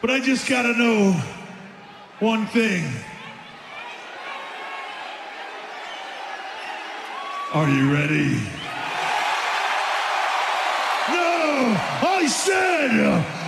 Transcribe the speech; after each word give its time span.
But 0.00 0.10
I 0.10 0.20
just 0.20 0.48
gotta 0.48 0.72
know 0.78 1.12
one 2.20 2.46
thing. 2.46 2.90
Are 7.52 7.68
you 7.68 7.92
ready? 7.92 8.36
No! 11.10 11.76
I 12.02 12.26
said! 12.26 13.39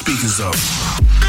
speakers 0.00 0.40
up. 0.40 1.19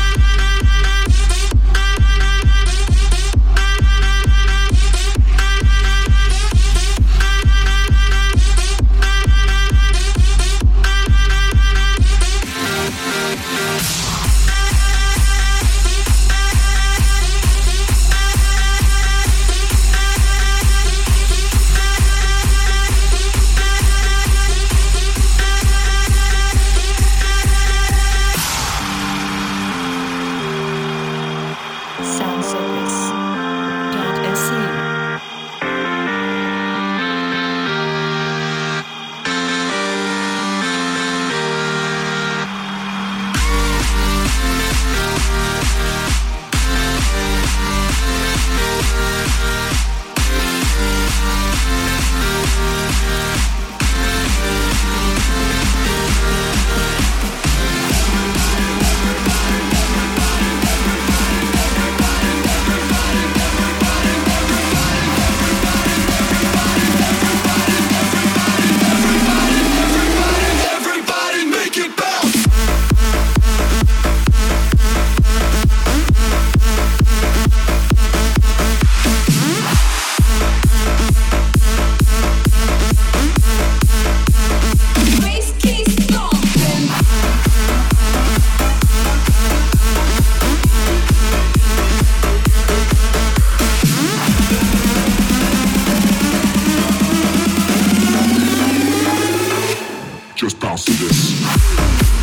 just 100.41 100.60
bounce 100.60 100.86
to 100.86 100.91
this. 100.93 102.21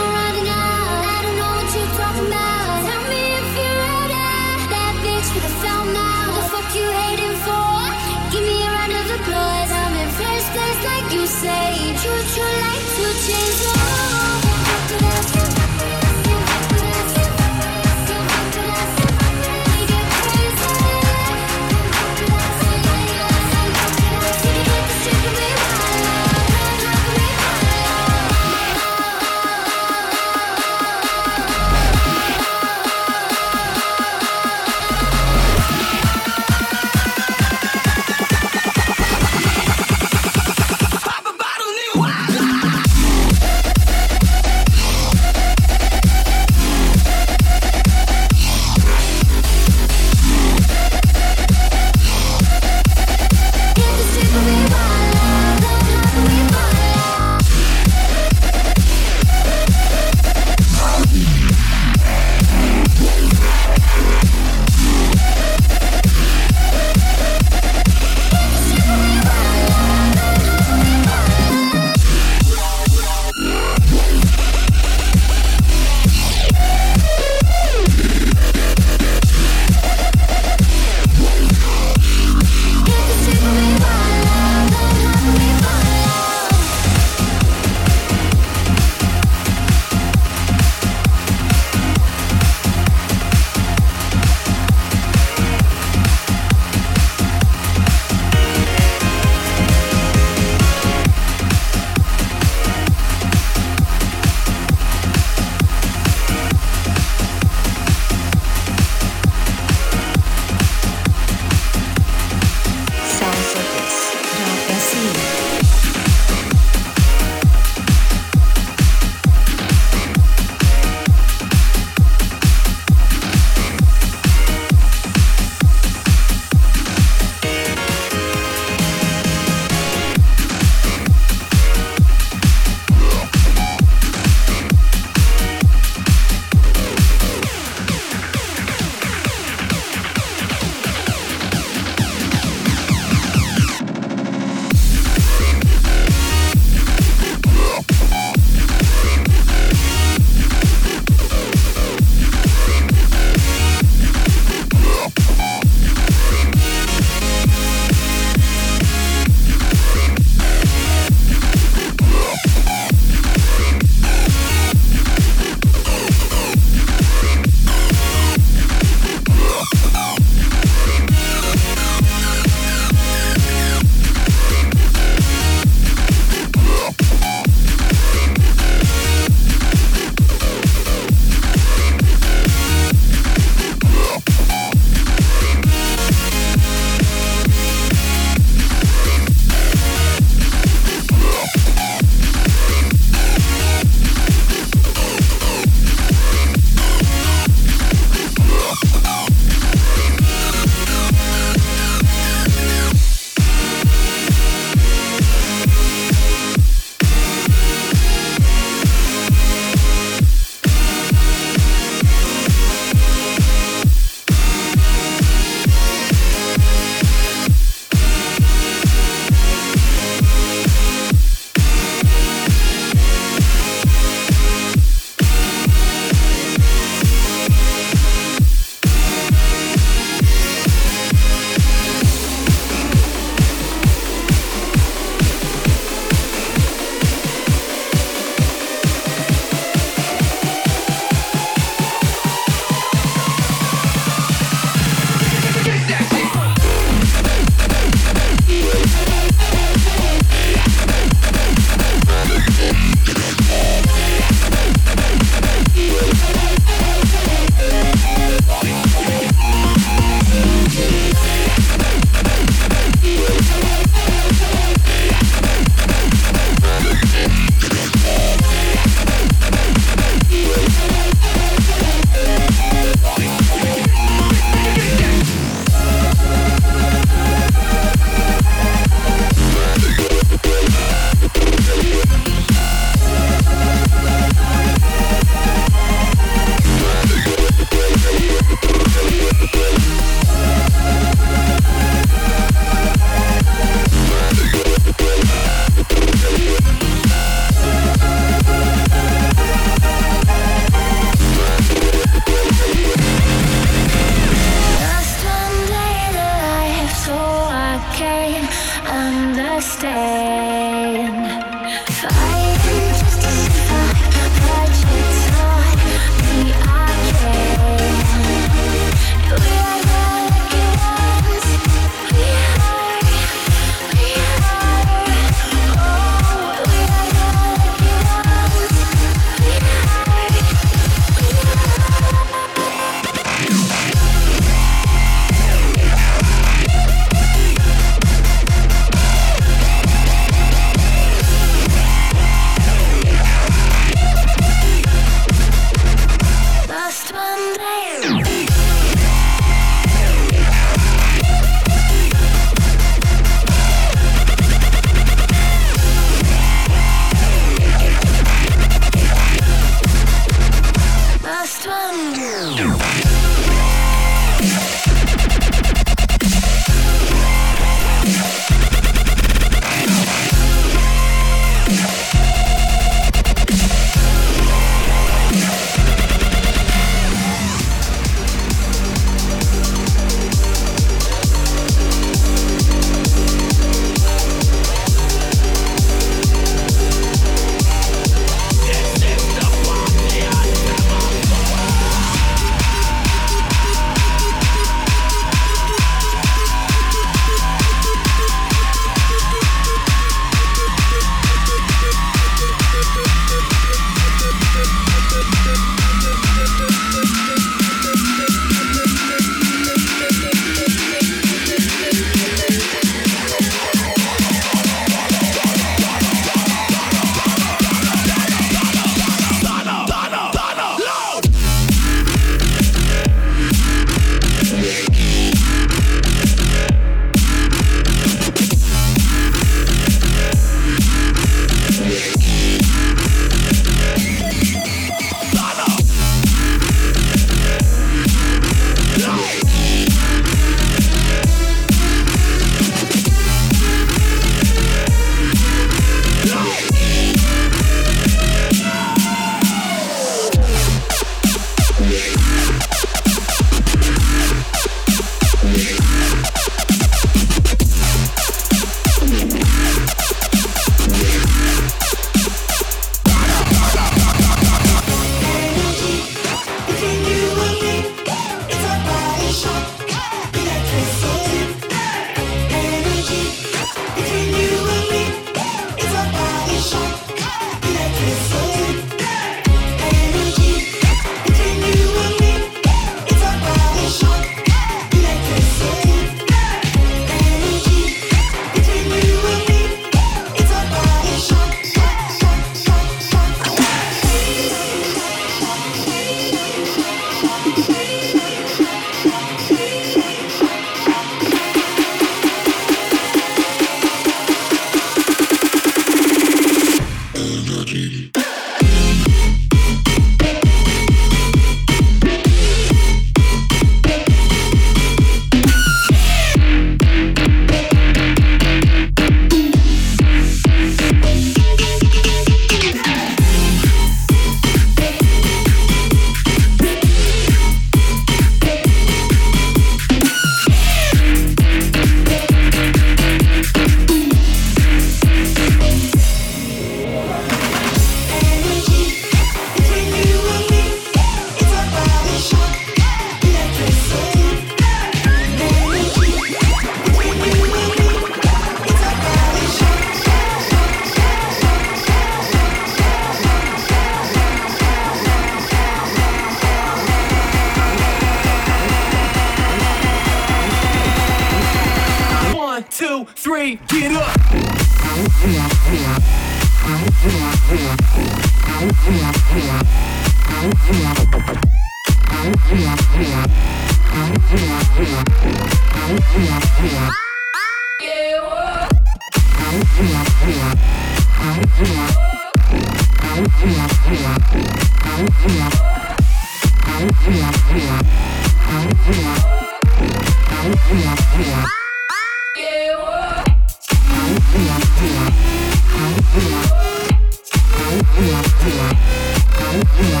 Yeah, 598.01 598.23
yeah, 598.47 599.63
yeah. 599.79 600.00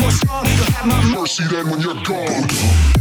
more 0.00 0.10
strong. 0.10 0.44
You'll 0.46 0.72
have 0.72 0.86
my 0.86 1.20
mercy 1.20 1.44
then 1.50 1.70
when 1.70 1.80
you're 1.80 2.02
gone. 2.04 2.99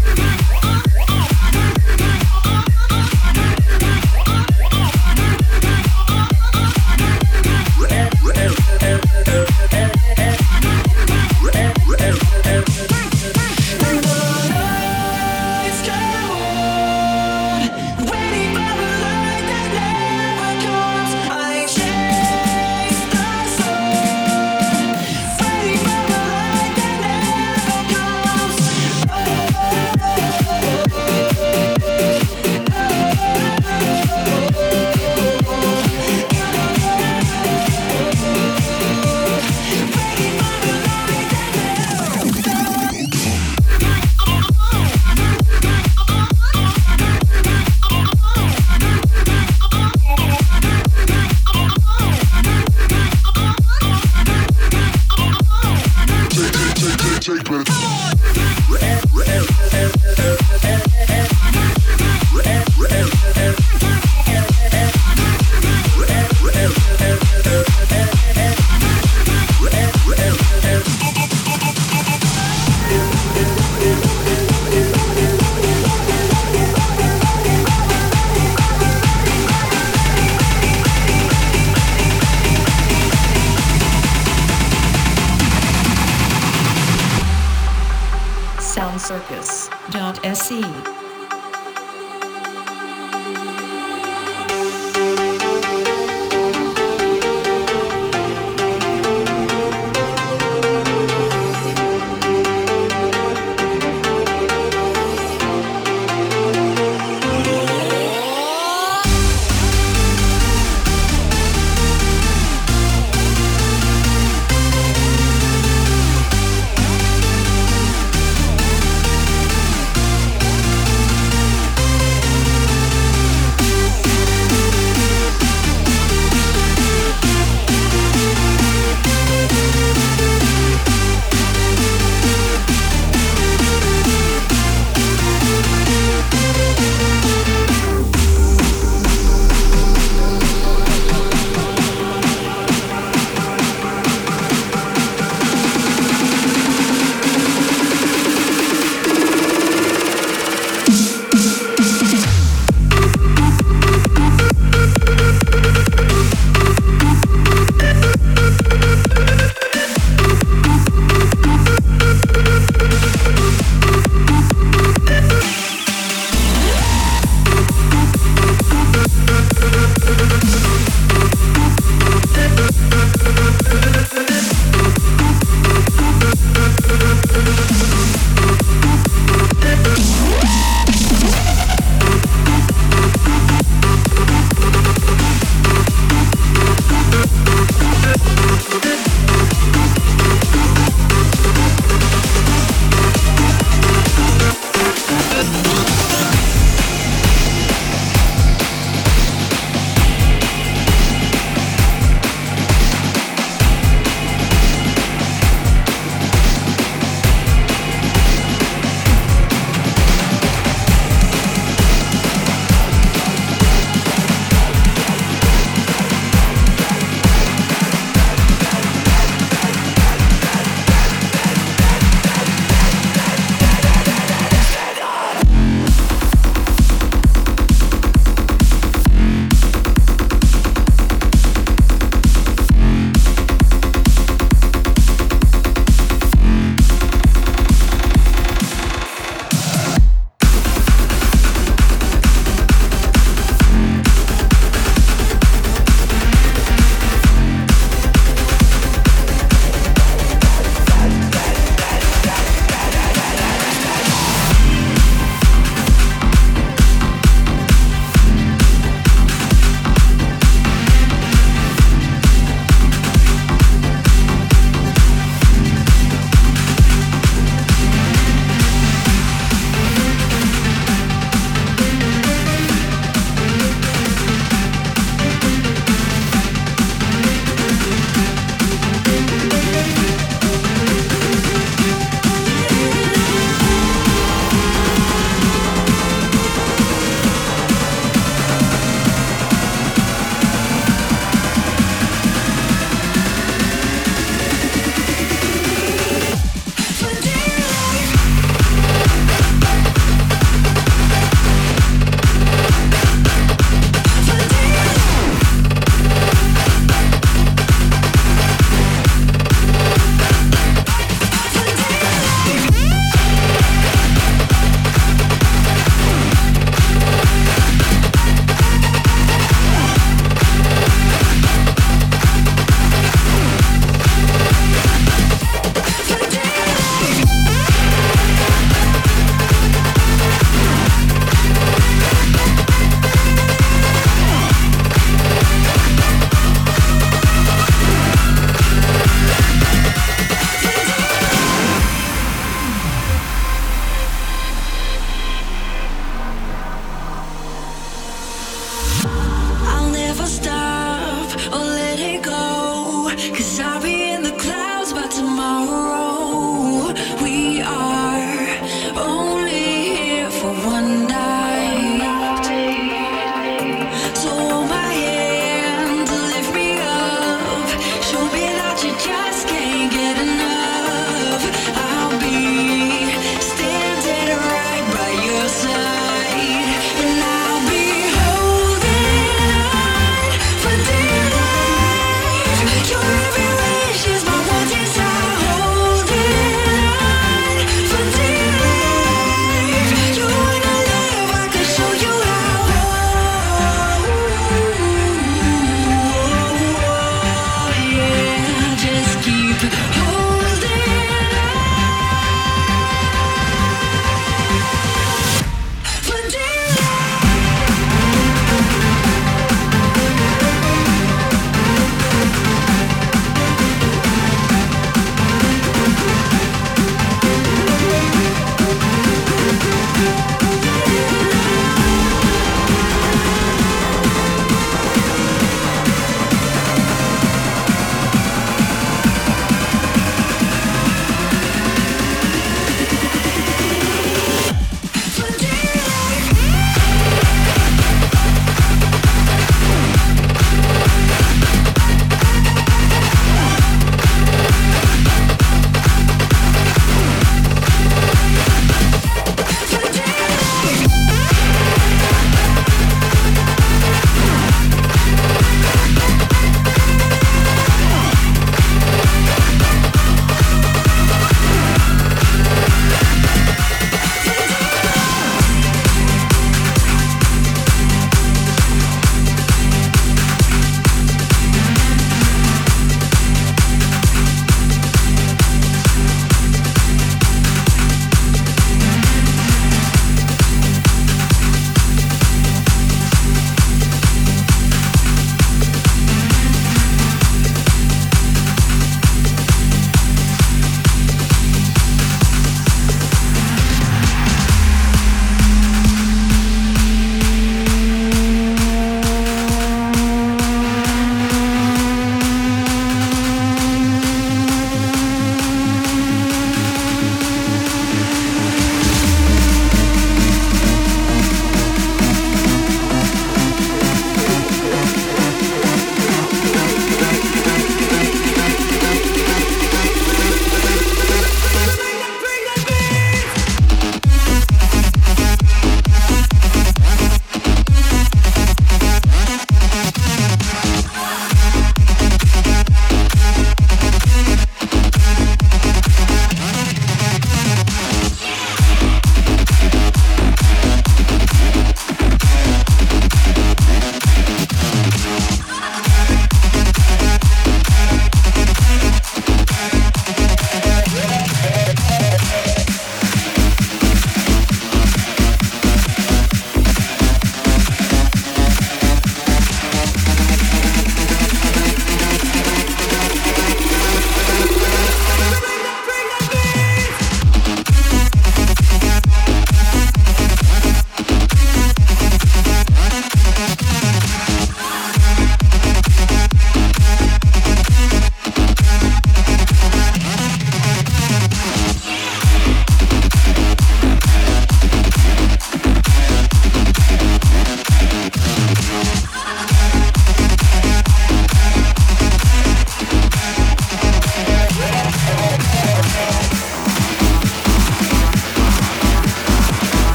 see. 90.50 90.99